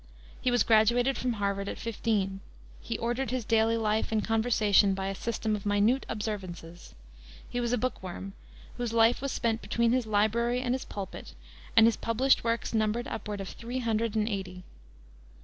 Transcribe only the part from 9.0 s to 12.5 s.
was spent between his library and his pulpit, and his published